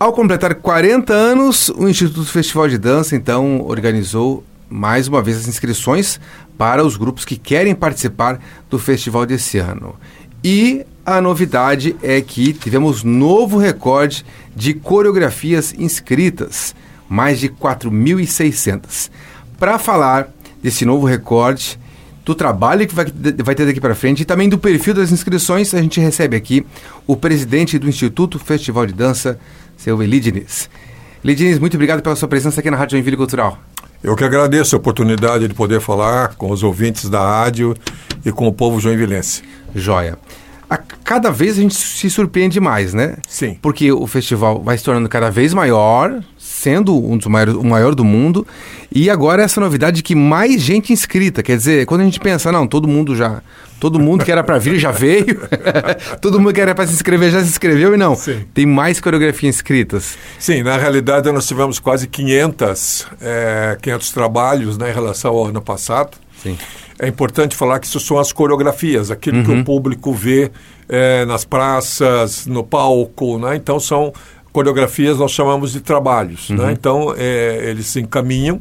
[0.00, 5.46] Ao completar 40 anos, o Instituto Festival de Dança, então, organizou mais uma vez as
[5.46, 6.18] inscrições
[6.56, 8.40] para os grupos que querem participar
[8.70, 9.94] do festival desse ano.
[10.42, 14.24] E a novidade é que tivemos novo recorde
[14.56, 16.74] de coreografias inscritas,
[17.06, 19.10] mais de 4.600.
[19.58, 20.30] Para falar
[20.62, 21.78] desse novo recorde,
[22.24, 23.04] do trabalho que vai,
[23.44, 26.64] vai ter daqui para frente e também do perfil das inscrições, a gente recebe aqui
[27.06, 29.38] o presidente do Instituto Festival de Dança,
[29.80, 30.68] seu Elidines.
[31.24, 33.58] Elidines, muito obrigado pela sua presença aqui na Rádio Joinville Cultural.
[34.02, 37.74] Eu que agradeço a oportunidade de poder falar com os ouvintes da rádio
[38.24, 39.42] e com o povo joinvilense.
[39.74, 40.18] Joia.
[40.68, 43.16] A cada vez a gente se surpreende mais, né?
[43.26, 43.58] Sim.
[43.60, 46.22] Porque o festival vai se tornando cada vez maior,
[46.60, 48.46] sendo um dos maiores, o maior do mundo,
[48.92, 52.52] e agora essa novidade de que mais gente inscrita, quer dizer, quando a gente pensa,
[52.52, 53.42] não, todo mundo já,
[53.78, 55.40] todo mundo que era para vir já veio,
[56.20, 58.44] todo mundo que era para se inscrever já se inscreveu e não, Sim.
[58.52, 60.18] tem mais coreografias inscritas.
[60.38, 65.62] Sim, na realidade nós tivemos quase 500, é, 500 trabalhos né, em relação ao ano
[65.62, 66.18] passado.
[66.42, 66.58] Sim.
[66.98, 69.44] É importante falar que isso são as coreografias, aquilo uhum.
[69.44, 69.64] que o uhum.
[69.64, 70.50] público vê
[70.86, 73.56] é, nas praças, no palco, né?
[73.56, 74.12] Então são
[74.52, 76.56] coreografias nós chamamos de trabalhos, né?
[76.56, 76.66] uhum.
[76.66, 76.72] né?
[76.72, 78.60] Então é, eles se encaminham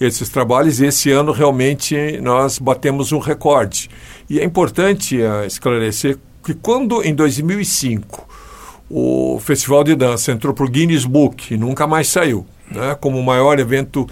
[0.00, 3.90] esses trabalhos e esse ano realmente nós batemos um recorde.
[4.30, 8.28] E é importante uh, esclarecer que quando em 2005
[8.88, 12.96] o Festival de Dança entrou para o Guinness Book e nunca mais saiu, né?
[13.00, 14.06] Como o maior evento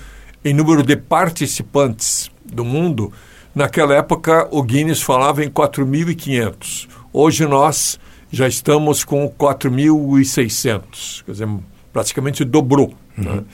[0.44, 3.12] em número de participantes do mundo,
[3.56, 6.86] Naquela época, o Guinness falava em 4.500.
[7.10, 7.98] Hoje nós
[8.30, 11.24] já estamos com 4.600.
[11.24, 11.48] Quer dizer,
[11.92, 12.94] praticamente dobrou.
[13.16, 13.30] Né?
[13.30, 13.36] Uhum.
[13.36, 13.44] Né?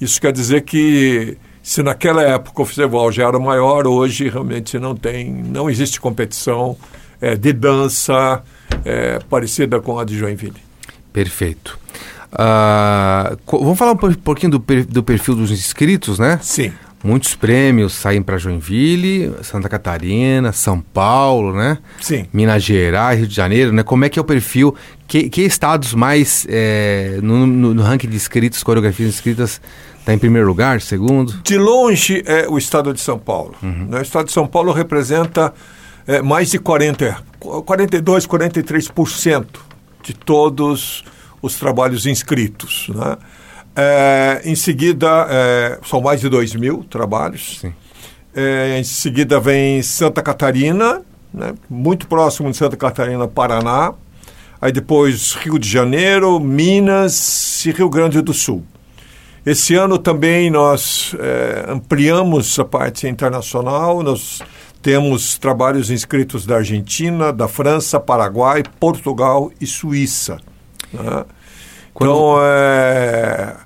[0.00, 4.96] Isso quer dizer que se naquela época o festival já era maior, hoje realmente não
[4.96, 6.76] tem, não existe competição
[7.20, 8.42] é, de dança
[8.84, 10.60] é, parecida com a de Joinville.
[11.12, 11.78] Perfeito.
[12.32, 16.38] Uh, vamos falar um pouquinho do, do perfil dos inscritos, né?
[16.42, 16.72] Sim.
[17.02, 21.78] Muitos prêmios saem para Joinville, Santa Catarina, São Paulo, né?
[22.00, 22.26] Sim.
[22.32, 23.82] Minas Gerais, Rio de Janeiro, né?
[23.82, 24.74] Como é que é o perfil?
[25.08, 29.60] Que, que estados mais é, no, no, no, ranking de inscritos, coreografias inscritas,
[29.98, 31.40] está em primeiro lugar, segundo?
[31.42, 33.56] De longe é o estado de São Paulo.
[33.60, 33.86] Uhum.
[33.88, 33.98] Né?
[33.98, 35.52] O estado de São Paulo representa
[36.06, 39.44] é, mais de 40, 42, 43%
[40.04, 41.04] de todos
[41.42, 43.16] os trabalhos inscritos, né?
[43.74, 47.62] É, em seguida, é, são mais de 2 mil trabalhos.
[48.34, 51.02] É, em seguida vem Santa Catarina,
[51.32, 53.94] né, muito próximo de Santa Catarina, Paraná.
[54.60, 58.64] Aí depois Rio de Janeiro, Minas e Rio Grande do Sul.
[59.44, 64.40] Esse ano também nós é, ampliamos a parte internacional, nós
[64.80, 70.38] temos trabalhos inscritos da Argentina, da França, Paraguai, Portugal e Suíça.
[70.92, 71.24] Né?
[71.92, 72.10] Quando...
[72.10, 73.56] Então, é,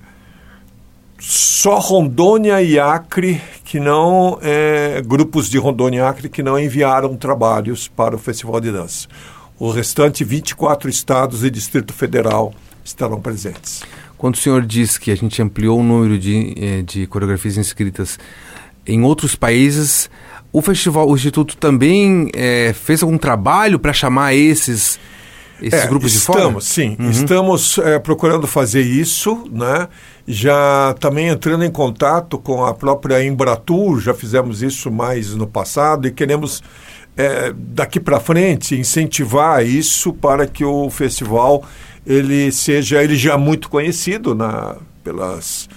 [1.18, 7.16] só Rondônia e Acre que não é, grupos de Rondônia e Acre que não enviaram
[7.16, 9.08] trabalhos para o Festival de Dança.
[9.58, 13.82] O restante 24 estados e Distrito Federal estarão presentes.
[14.16, 18.18] Quando o senhor diz que a gente ampliou o número de, eh, de coreografias inscritas
[18.86, 20.08] em outros países,
[20.52, 24.98] o festival, o instituto também é, fez algum trabalho para chamar esses
[25.60, 26.40] esses é, grupos de fora?
[26.40, 26.96] Estamos, sim.
[26.98, 27.10] Uhum.
[27.10, 29.88] Estamos é, procurando fazer isso, né?
[30.26, 36.08] Já também entrando em contato com a própria Embratur, já fizemos isso mais no passado
[36.08, 36.62] e queremos
[37.16, 41.64] é, daqui para frente incentivar isso para que o festival
[42.04, 45.68] ele seja ele já muito conhecido na, pelas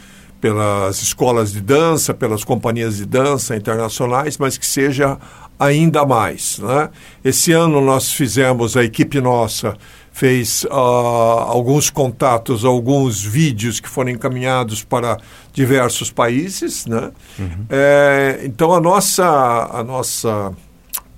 [0.42, 5.18] pelas escolas de dança, pelas companhias de dança internacionais, mas que seja
[5.60, 6.60] ainda mais.
[6.60, 6.90] Né?
[7.24, 9.76] Esse ano nós fizemos, a equipe nossa
[10.20, 15.18] fez uh, alguns contatos, alguns vídeos que foram encaminhados para
[15.54, 16.86] diversos países.
[16.86, 17.10] Né?
[17.40, 17.66] Uhum.
[17.70, 20.52] É, então a nossa, a nossa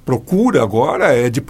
[0.06, 1.44] procura agora é de,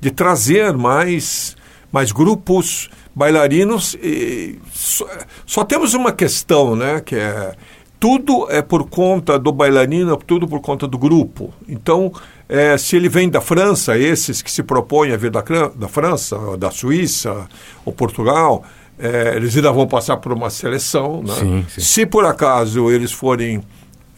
[0.00, 1.56] de trazer mais,
[1.90, 3.94] mais grupos bailarinos.
[4.00, 5.08] E só,
[5.44, 7.56] só temos uma questão, né, que é
[7.98, 11.52] tudo é por conta do bailarino, tudo por conta do grupo.
[11.68, 12.12] Então,
[12.52, 15.40] é, se ele vem da França, esses que se propõem a vir da,
[15.74, 17.48] da França, da Suíça
[17.82, 18.62] ou Portugal,
[18.98, 21.22] é, eles ainda vão passar por uma seleção.
[21.22, 21.34] Né?
[21.34, 21.80] Sim, sim.
[21.80, 23.64] Se por acaso eles forem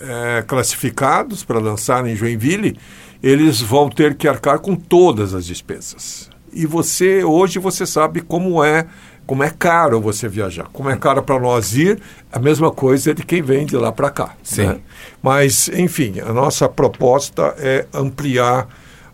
[0.01, 2.77] é, classificados para dançar em Joinville,
[3.23, 6.29] eles vão ter que arcar com todas as despesas.
[6.53, 8.85] E você, hoje, você sabe como é
[9.27, 12.01] como é caro você viajar, como é caro para nós ir,
[12.33, 14.35] a mesma coisa de quem vem de lá para cá.
[14.43, 14.67] Sim.
[14.67, 14.81] Né?
[15.23, 18.69] Mas, enfim, a nossa proposta é ampliar,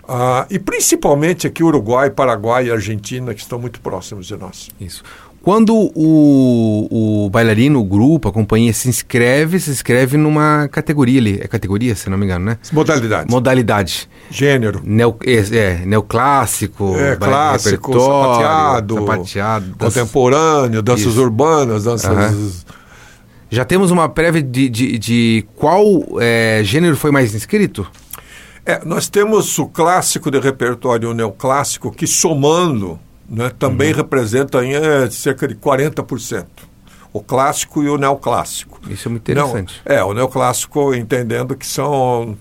[0.05, 4.69] uh, e principalmente aqui Uruguai, Paraguai e Argentina, que estão muito próximos de nós.
[4.81, 5.05] Isso.
[5.43, 11.41] Quando o, o bailarino, o grupo, a companhia se inscreve, se inscreve numa categoria ali.
[11.41, 12.59] É categoria, se não me engano, né?
[12.71, 13.31] Modalidade.
[13.31, 14.09] Modalidade.
[14.31, 14.83] Gênero.
[14.85, 21.23] Neo, é, é, neoclássico, É, clássico, repertório, sapateado, sapateado, Contemporâneo, danças Isso.
[21.23, 22.67] urbanas, danças.
[23.49, 25.85] Já temos uma prévia de, de, de qual
[26.21, 27.87] é, gênero foi mais inscrito?
[28.65, 33.51] É, nós temos o clássico de repertório o neoclássico que, somando, né, Uhum.
[33.51, 36.47] também representa em, é, cerca de 40%.
[37.13, 38.81] O clássico e o neoclássico.
[38.89, 39.81] Isso é muito interessante.
[39.85, 42.37] Não, é, o neoclássico entendendo que são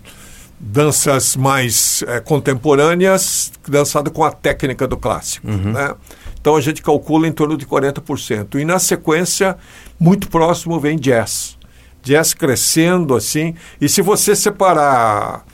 [0.60, 5.48] danças mais é, contemporâneas dançado com a técnica do clássico.
[5.48, 5.74] Uhum.
[5.74, 5.96] Né?
[6.40, 8.60] Então a gente calcula em torno de 40%.
[8.60, 9.58] E na sequência,
[10.00, 11.58] muito próximo vem jazz.
[12.04, 13.56] Jazz crescendo assim.
[13.80, 15.46] E se você separar,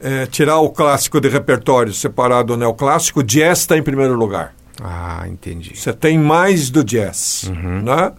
[0.00, 4.54] é, tirar o clássico de repertório, separar do neoclássico, jazz está em primeiro lugar.
[4.82, 5.76] Ah, entendi.
[5.76, 7.50] Você tem mais do jazz,
[7.82, 8.12] né?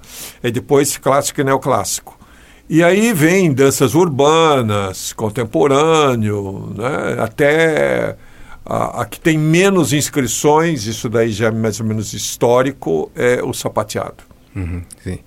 [0.43, 2.17] E depois clássico e neoclássico.
[2.69, 7.21] E aí vem danças urbanas, contemporâneo, né?
[7.21, 8.15] até
[8.65, 13.43] a, a que tem menos inscrições, isso daí já é mais ou menos histórico, é
[13.43, 14.23] o sapateado.
[14.55, 15.19] Uhum, sim.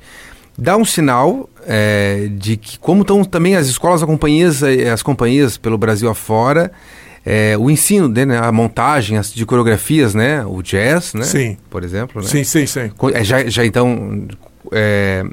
[0.57, 5.03] Dá um sinal é, de que como estão também as escolas, as companhias, eh, as
[5.03, 6.73] companhias pelo Brasil afora,
[7.25, 11.57] é, o ensino, né, a montagem as, de coreografias, né, o jazz, né, Sim.
[11.71, 12.29] por exemplo, né?
[12.29, 12.91] Sim, sim, sim.
[13.13, 14.27] É, já, já então
[14.73, 15.25] é,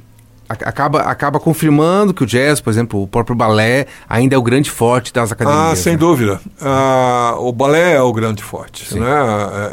[0.48, 4.70] acaba, acaba confirmando que o jazz, por exemplo, o próprio balé ainda é o grande
[4.70, 5.72] forte das academias.
[5.72, 6.00] Ah, sem né?
[6.00, 6.40] dúvida.
[6.62, 9.00] Ah, o balé é o grande forte, Sim.
[9.00, 9.10] né?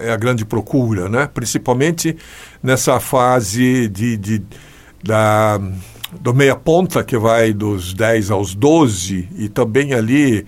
[0.03, 1.29] É a grande procura, né?
[1.33, 2.17] Principalmente
[2.63, 4.43] nessa fase de, de-
[5.05, 5.61] da,
[6.21, 10.47] do meia ponta, que vai dos 10 aos 12, e também ali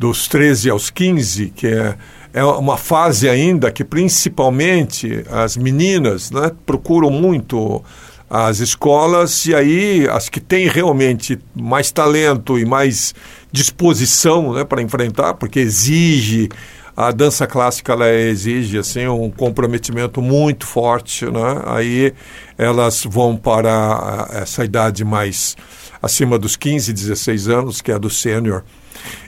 [0.00, 1.94] dos 13 aos 15, que é,
[2.32, 7.84] é uma fase ainda que principalmente as meninas né, procuram muito
[8.30, 13.14] as escolas e aí as que têm realmente mais talento e mais
[13.52, 16.48] disposição né, para enfrentar, porque exige
[16.96, 21.62] a dança clássica ela exige assim um comprometimento muito forte, né?
[21.66, 22.14] Aí
[22.56, 25.56] elas vão para essa idade mais
[26.02, 28.64] acima dos 15, 16 anos, que é a do sênior.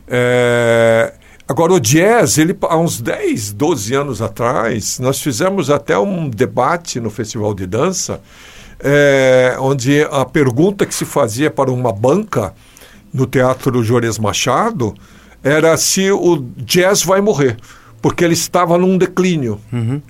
[0.06, 0.61] É,
[1.62, 6.98] Agora, o jazz, ele, há uns 10, 12 anos atrás, nós fizemos até um debate
[6.98, 8.20] no Festival de Dança,
[8.80, 12.52] é, onde a pergunta que se fazia para uma banca
[13.14, 14.92] no Teatro Juarez Machado
[15.40, 17.56] era se o jazz vai morrer,
[18.00, 19.60] porque ele estava num declínio.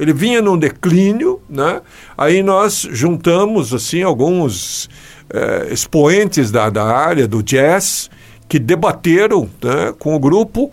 [0.01, 1.83] Ele vinha num declínio, né?
[2.17, 4.89] Aí nós juntamos assim alguns
[5.29, 8.09] eh, expoentes da, da área do jazz
[8.49, 10.71] que debateram né, com o grupo.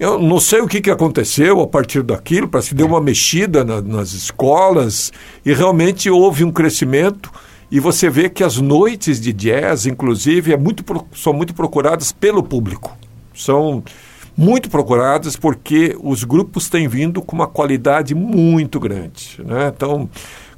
[0.00, 3.62] Eu não sei o que, que aconteceu a partir daquilo, parece que deu uma mexida
[3.62, 5.12] na- nas escolas
[5.44, 7.30] e realmente houve um crescimento.
[7.70, 10.82] E você vê que as noites de jazz, inclusive, é muito,
[11.14, 12.96] são muito procuradas pelo público.
[13.34, 13.84] São
[14.34, 19.38] muito procuradas porque os grupos têm vindo com uma qualidade muito grande.
[19.44, 19.70] Né?
[19.76, 20.08] Então,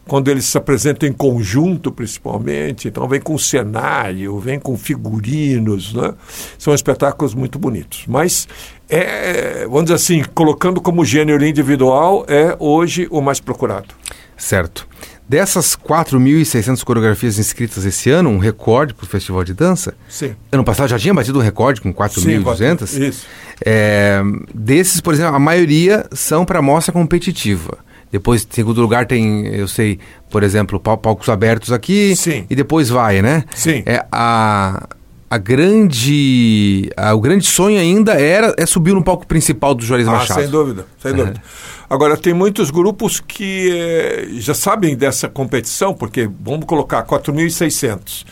[0.07, 6.13] quando eles se apresentam em conjunto, principalmente, então vem com cenário, vem com figurinos, né?
[6.59, 8.05] são espetáculos muito bonitos.
[8.09, 8.49] Mas,
[8.89, 13.95] é, vamos dizer assim, colocando como gênero individual, é hoje o mais procurado.
[14.37, 14.89] Certo.
[15.29, 19.95] Dessas 4.600 coreografias inscritas esse ano, um recorde para o Festival de Dança.
[20.09, 20.35] Sim.
[20.51, 23.01] Ano passado já tinha batido um recorde com 4.200.
[23.01, 23.27] Isso.
[23.65, 24.21] É,
[24.53, 27.79] desses, por exemplo, a maioria são para mostra competitiva.
[28.13, 29.99] Depois, em segundo lugar, tem, eu sei,
[30.31, 32.15] por exemplo, pal- palcos abertos aqui.
[32.15, 32.45] Sim.
[32.49, 33.43] E depois vai, né?
[33.57, 33.83] Sim.
[33.87, 34.87] É, a,
[35.31, 36.91] a grande.
[36.97, 40.41] a- o grande sonho ainda era é subir no palco principal do Juarez Ah, Machado.
[40.43, 41.43] sem dúvida, sem dúvida.
[41.89, 48.25] Agora, tem muitos grupos que eh, já sabem dessa competição, porque vamos colocar 4.600.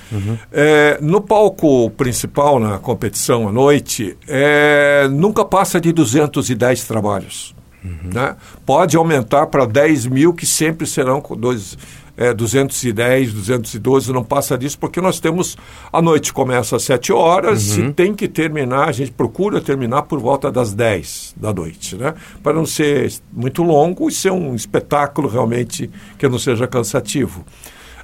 [0.50, 7.54] Eh, no palco principal, na competição à noite, eh, nunca passa de 210 trabalhos.
[7.82, 8.37] Né?
[8.64, 11.76] Pode aumentar para 10 mil, que sempre serão dois,
[12.16, 15.56] é, 210, 212, não passa disso, porque nós temos.
[15.92, 20.20] A noite começa às 7 horas e tem que terminar, a gente procura terminar por
[20.20, 22.14] volta das 10 da noite, né?
[22.42, 27.44] Para não ser muito longo e ser um espetáculo realmente que não seja cansativo.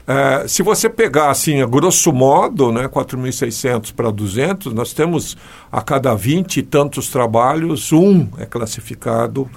[0.07, 5.37] É, se você pegar assim, a grosso modo, né, 4.600 para 200, nós temos
[5.71, 9.51] a cada 20 e tantos trabalhos, um é classificado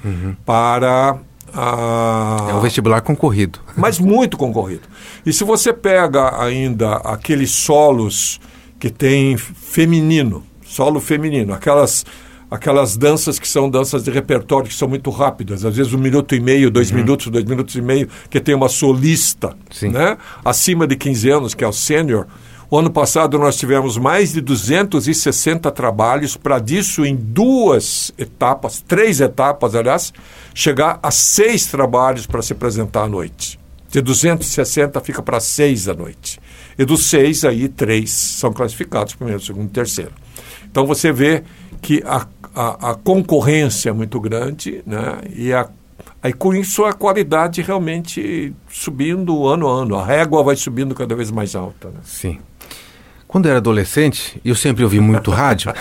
[0.45, 1.17] para
[1.53, 2.47] a.
[2.49, 3.59] É um vestibular concorrido.
[3.77, 4.87] Mas muito concorrido.
[5.23, 8.39] E se você pega ainda aqueles solos
[8.79, 12.05] que tem feminino, solo feminino, aquelas
[12.49, 16.33] aquelas danças que são danças de repertório que são muito rápidas, às vezes um minuto
[16.33, 16.97] e meio, dois uhum.
[16.97, 19.89] minutos, dois minutos e meio, que tem uma solista, Sim.
[19.89, 20.17] né?
[20.43, 22.25] Acima de 15 anos, que é o sênior.
[22.71, 29.19] O ano passado nós tivemos mais de 260 trabalhos para disso em duas etapas, três
[29.21, 30.13] etapas, aliás,
[30.53, 33.59] chegar a seis trabalhos para se apresentar à noite.
[33.89, 36.39] De 260 fica para seis à noite.
[36.77, 40.11] E dos seis, aí, três são classificados, primeiro, segundo e terceiro.
[40.69, 41.43] Então você vê
[41.81, 45.21] que a, a, a concorrência é muito grande, né?
[45.35, 45.69] E a
[46.21, 51.15] Aí com isso a qualidade realmente subindo ano a ano, a régua vai subindo cada
[51.15, 51.87] vez mais alta.
[51.89, 51.99] Né?
[52.03, 52.39] Sim.
[53.25, 55.71] Quando eu era adolescente, eu sempre ouvi muito rádio.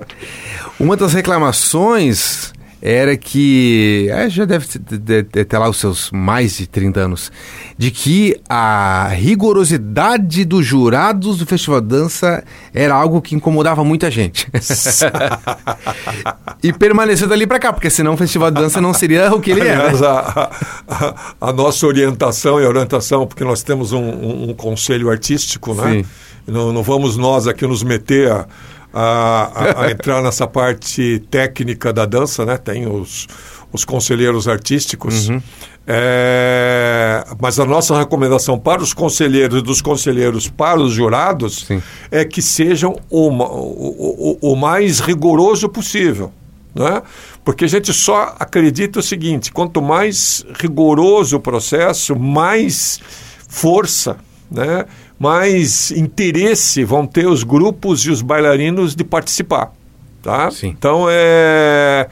[0.78, 2.52] Uma das reclamações
[2.82, 7.30] era que, é, já deve ter lá os seus mais de 30 anos,
[7.78, 12.42] de que a rigorosidade dos jurados do Festival de Dança
[12.74, 14.48] era algo que incomodava muita gente.
[16.60, 19.52] e permaneceu dali para cá, porque senão o Festival de Dança não seria o que
[19.52, 19.76] ele é.
[19.76, 20.08] Aliás, né?
[20.08, 20.50] a,
[20.88, 26.02] a, a, nossa orientação e orientação, porque nós temos um, um, um conselho artístico, né?
[26.02, 26.04] Sim.
[26.44, 28.48] Não, não vamos nós aqui nos meter a
[28.92, 32.56] a, a, a entrar nessa parte técnica da dança, né?
[32.56, 33.26] Tem os,
[33.72, 35.28] os conselheiros artísticos.
[35.28, 35.42] Uhum.
[35.84, 41.82] É, mas a nossa recomendação para os conselheiros e dos conselheiros para os jurados Sim.
[42.08, 46.32] é que sejam o, o, o, o mais rigoroso possível.
[46.74, 47.02] Né?
[47.44, 53.00] Porque a gente só acredita o seguinte: quanto mais rigoroso o processo, mais
[53.48, 54.16] força
[54.52, 54.84] né,
[55.22, 59.72] mais interesse vão ter os grupos e os bailarinos de participar.
[60.20, 60.50] Tá?
[60.50, 60.74] Sim.
[60.76, 62.08] Então, é,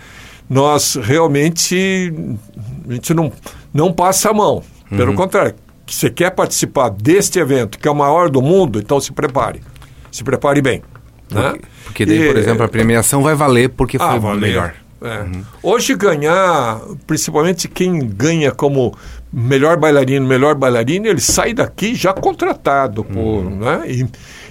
[0.48, 2.14] nós realmente
[2.88, 3.32] a gente não,
[3.74, 4.62] não passa a mão.
[4.88, 5.16] Pelo uhum.
[5.16, 9.12] contrário, que você quer participar deste evento, que é o maior do mundo, então se
[9.12, 9.60] prepare.
[10.12, 10.80] Se prepare bem.
[11.28, 11.50] Né?
[11.50, 14.40] Porque, porque daí, e, por exemplo, a premiação vai valer porque ah, foi valer.
[14.40, 14.74] melhor.
[15.02, 15.20] É.
[15.22, 15.42] Uhum.
[15.64, 18.94] Hoje ganhar, principalmente quem ganha como
[19.32, 23.58] melhor bailarino, melhor bailarina, ele sai daqui já contratado por, uhum.
[23.58, 23.84] né?
[23.86, 24.06] E,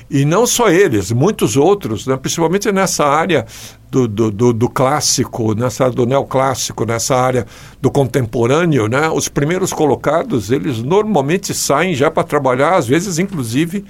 [0.09, 2.17] e não só eles, muitos outros, né?
[2.17, 3.45] principalmente nessa área
[3.91, 7.45] do, do, do, do, clássico, nessa área do neoclássico, nessa área
[7.79, 9.07] do contemporâneo, né?
[9.09, 13.85] os primeiros colocados, eles normalmente saem já para trabalhar, às vezes, inclusive,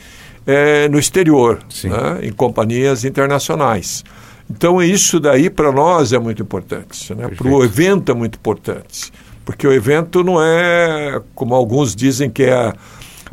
[0.45, 2.19] é, no exterior, né?
[2.23, 4.03] em companhias internacionais.
[4.49, 7.29] Então, isso daí para nós é muito importante, né?
[7.29, 9.13] para o evento é muito importante.
[9.49, 12.71] Porque o evento não é, como alguns dizem, que é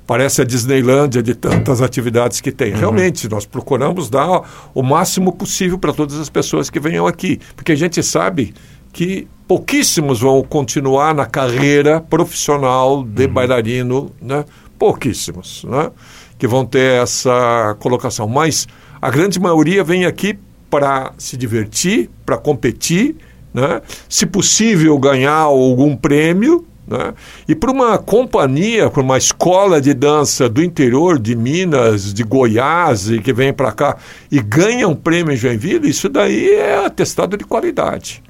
[0.07, 2.73] parece a Disneylândia de tantas atividades que tem.
[2.73, 2.79] Uhum.
[2.79, 4.41] Realmente, nós procuramos dar
[4.75, 8.55] o máximo possível para todas as pessoas que venham aqui, porque a gente sabe
[8.95, 13.33] que pouquíssimos vão continuar na carreira profissional de uhum.
[13.35, 14.47] bailarino, né?
[14.79, 15.91] Pouquíssimos, né?
[16.39, 18.27] Que vão ter essa colocação.
[18.27, 18.67] Mas
[19.03, 20.39] a grande maioria vem aqui
[20.71, 23.17] para se divertir, para competir,
[23.57, 23.81] né?
[24.07, 26.67] se possível ganhar algum prêmio.
[26.87, 27.15] Né?
[27.49, 33.09] E para uma companhia, para uma escola de dança do interior de Minas, de Goiás,
[33.09, 33.97] e que vem para cá
[34.31, 38.23] e ganha um prêmio em Joinville, isso daí é atestado de qualidade.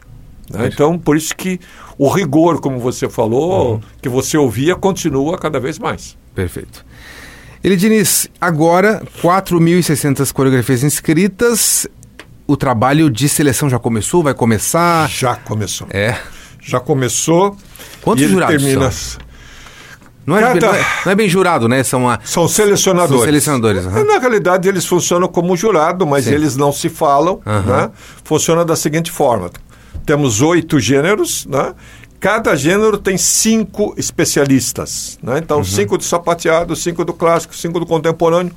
[0.49, 0.71] Né?
[0.73, 1.59] Então, por isso que
[1.99, 3.80] o rigor, como você falou, uhum.
[4.00, 6.16] que você ouvia, continua cada vez mais.
[6.35, 6.87] Perfeito.
[7.64, 11.88] Ele Diniz, agora 4.600 coreografias inscritas
[12.46, 14.22] o trabalho de seleção já começou?
[14.22, 15.08] Vai começar?
[15.08, 15.86] Já começou.
[15.90, 16.16] É.
[16.60, 17.56] Já começou.
[18.02, 18.90] Quantos jurados termina...
[18.90, 19.26] são?
[20.26, 20.66] Não é, Cada...
[20.66, 21.84] não, é, não é, bem jurado, né?
[21.84, 22.18] São, a...
[22.24, 23.18] são selecionadores.
[23.18, 23.84] São selecionadores.
[23.84, 24.04] Uhum.
[24.04, 26.32] Na realidade, eles funcionam como jurado, mas Sim.
[26.32, 27.40] eles não se falam.
[27.46, 27.62] Uhum.
[27.62, 27.90] Né?
[28.24, 29.50] Funciona da seguinte forma:
[30.04, 31.72] temos oito gêneros, né?
[32.18, 35.18] Cada gênero tem cinco especialistas.
[35.23, 35.38] Né?
[35.38, 35.64] Então, uhum.
[35.64, 38.52] cinco do sapateado, cinco do clássico, cinco do contemporâneo.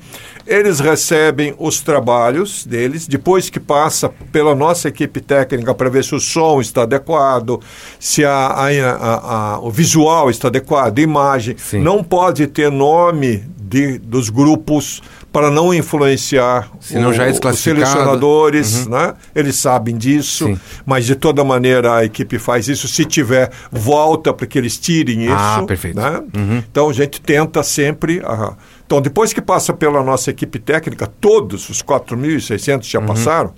[0.46, 6.14] Eles recebem os trabalhos deles, depois que passa pela nossa equipe técnica para ver se
[6.14, 7.60] o som está adequado,
[7.98, 11.56] se a, a, a, o visual está adequado, a imagem.
[11.58, 11.80] Sim.
[11.80, 15.00] Não pode ter nome de, dos grupos
[15.32, 18.92] para não influenciar o, já é os selecionadores, uhum.
[18.92, 19.14] né?
[19.34, 20.58] Eles sabem disso, Sim.
[20.84, 22.88] mas de toda maneira a equipe faz isso.
[22.88, 25.34] Se tiver, volta para que eles tirem ah, isso.
[25.34, 25.96] Ah, perfeito.
[25.96, 26.22] Né?
[26.36, 26.62] Uhum.
[26.70, 28.18] Então a gente tenta sempre.
[28.18, 33.06] Uh, então, depois que passa pela nossa equipe técnica, todos os 4.600 já uhum.
[33.06, 33.54] passaram,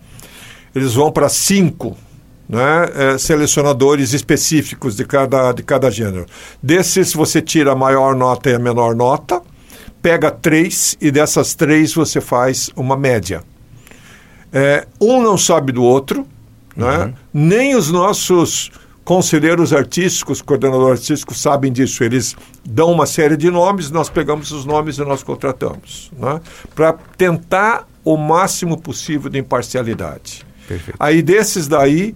[0.74, 1.96] eles vão para cinco
[2.46, 6.26] né, é, selecionadores específicos de cada, de cada gênero.
[6.62, 9.40] Desses, você tira a maior nota e a menor nota
[10.02, 13.42] pega três e dessas três você faz uma média.
[14.52, 16.26] É, um não sabe do outro,
[16.76, 17.04] né?
[17.04, 17.14] Uhum.
[17.32, 18.70] nem os nossos
[19.04, 22.04] conselheiros artísticos, coordenadores artísticos sabem disso.
[22.04, 26.40] Eles dão uma série de nomes, nós pegamos os nomes e nós contratamos, né?
[26.74, 30.44] para tentar o máximo possível de imparcialidade.
[30.66, 30.96] Perfeito.
[30.98, 32.14] Aí desses daí,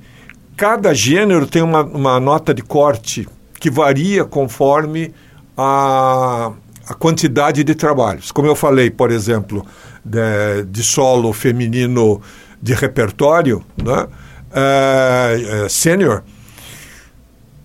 [0.57, 3.29] cada gênero tem uma, uma nota de corte
[3.59, 5.13] que varia conforme
[5.57, 6.53] a,
[6.89, 8.31] a quantidade de trabalhos.
[8.31, 9.65] Como eu falei, por exemplo,
[10.05, 12.21] de, de solo feminino
[12.63, 14.07] de repertório, né?
[14.53, 16.23] É, sênior,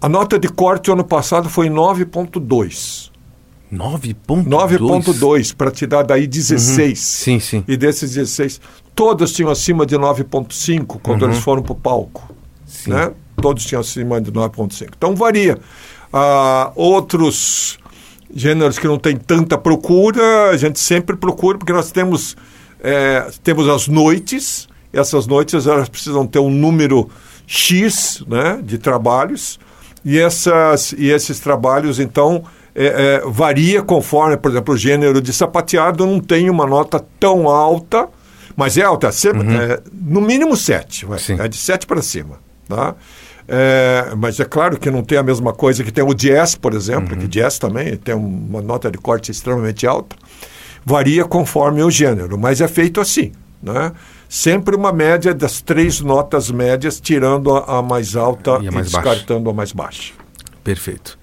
[0.01, 3.09] a nota de corte ano passado foi 9,2.
[3.71, 4.45] 9,2?
[4.47, 6.89] 9,2, para te dar daí 16.
[6.89, 6.95] Uhum.
[6.95, 7.63] Sim, sim.
[7.67, 8.59] E desses 16,
[8.93, 11.29] todas tinham acima de 9,5 quando Uhum.
[11.29, 12.33] eles foram para o palco.
[12.65, 12.89] Sim.
[12.89, 13.11] Né?
[13.41, 14.89] Todos tinham acima de 9,5.
[14.97, 15.57] Então varia.
[16.11, 17.77] Ah, outros
[18.35, 22.35] gêneros que não tem tanta procura, a gente sempre procura, porque nós temos,
[22.83, 27.09] é, temos as noites, essas noites elas precisam ter um número
[27.47, 29.59] X né, de trabalhos,
[30.03, 35.31] e, essas, e esses trabalhos, então, é, é, varia conforme, por exemplo, o gênero de
[35.33, 38.07] sapateado não tem uma nota tão alta,
[38.55, 41.37] mas é alta, se- é, no mínimo 7, vai, Sim.
[41.39, 42.39] é de 7 para cima.
[42.75, 42.95] Tá?
[43.47, 46.73] É, mas é claro que não tem a mesma coisa que tem o jazz, por
[46.73, 50.15] exemplo, que jazz também tem uma nota de corte extremamente alta.
[50.85, 53.33] Varia conforme o gênero, mas é feito assim.
[53.61, 53.91] Né?
[54.29, 58.71] Sempre uma média das três notas médias, tirando a, a mais alta E e, a
[58.71, 59.09] mais baixa.
[59.09, 60.13] descartando a mais baixa.
[60.63, 61.19] Perfeito.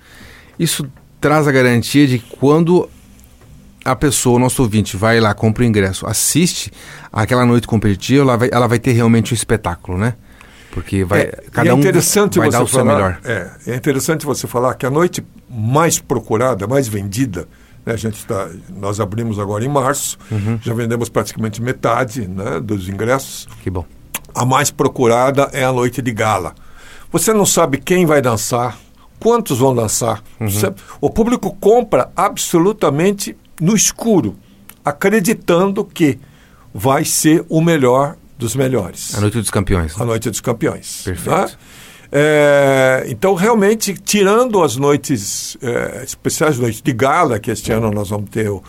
[0.59, 0.87] Isso
[1.21, 2.89] traz a garantia de que quando
[3.85, 6.71] a pessoa, o nosso ouvinte, vai lá, compra o ingresso, assiste
[7.11, 10.15] aquela noite competitiva, ela vai, ela vai ter realmente um espetáculo, né?
[10.81, 13.21] Porque vai, É, cada é um interessante vai você dar o seu falar, melhor.
[13.25, 17.49] É, é interessante você falar que a noite mais procurada, mais vendida,
[17.85, 20.59] né, a gente tá, nós abrimos agora em março, Uhum.
[20.63, 23.49] já vendemos praticamente metade né, dos ingressos.
[23.63, 23.85] Que bom.
[24.35, 26.55] A mais procurada é a noite de gala.
[27.11, 28.79] Você não sabe quem vai dançar,
[29.19, 30.23] quantos vão dançar.
[30.39, 30.49] Uhum.
[30.49, 34.37] Você- o público compra absolutamente no escuro,
[34.85, 36.19] acreditando que
[36.73, 39.15] vai ser o melhor dos melhores.
[39.15, 39.97] A noite dos campeões.
[39.97, 40.03] né?
[40.03, 41.03] A Noite dos Campeões.
[41.05, 41.29] Perfeito.
[41.35, 41.51] tá?
[42.11, 48.09] É, então, realmente, tirando as noites é, especiais, noite de gala, que este ano nós
[48.09, 48.63] vamos ter o,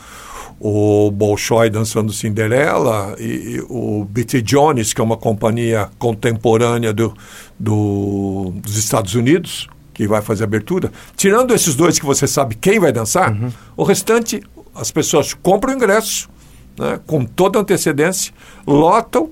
[0.59, 3.23] o Bolshoi dançando Cinderela e,
[3.57, 4.41] e o B.T.
[4.41, 7.13] Jones, que é uma companhia contemporânea do,
[7.57, 10.91] do- dos Estados Unidos, que vai fazer abertura.
[11.15, 13.33] Tirando esses dois que você sabe quem vai dançar,
[13.77, 14.41] o restante,
[14.75, 16.29] as pessoas compram o ingresso
[16.77, 18.33] né, com toda antecedência,
[18.67, 19.29] lotam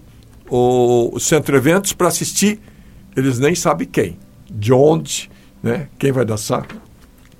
[0.50, 2.60] o, centro de eventos para assistir.
[3.16, 4.18] Eles nem sabem quem,
[4.50, 5.30] de onde,
[5.62, 6.68] né, quem vai dançar,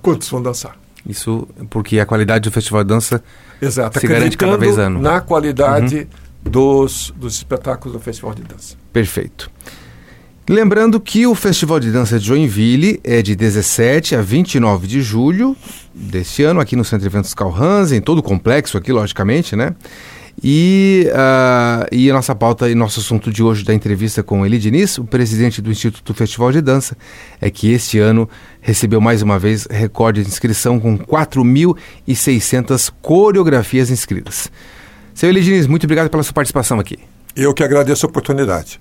[0.02, 0.76] quantos vão dançar.
[1.06, 3.22] Isso porque a qualidade do Festival de Dança
[3.60, 5.00] Exato, Se garante cada vez ano.
[5.00, 6.08] na qualidade
[6.42, 8.76] dos, dos espetáculos do Festival de Dança.
[8.92, 9.50] Perfeito.
[10.48, 15.54] Lembrando que o Festival de Dança de Joinville é de 17 a 29 de julho
[15.92, 19.74] deste ano, aqui no Centro de Eventos Carl Hansen, todo o complexo aqui, logicamente, né?
[20.42, 24.58] E, ah, e a nossa pauta e nosso assunto de hoje da entrevista com Eli
[24.58, 26.96] Diniz, o presidente do Instituto Festival de Dança,
[27.40, 28.28] é que este ano
[28.60, 34.50] recebeu mais uma vez recorde de inscrição com 4.600 coreografias inscritas.
[35.12, 36.98] Seu Eli Diniz, muito obrigado pela sua participação aqui.
[37.34, 38.76] Eu que agradeço a oportunidade.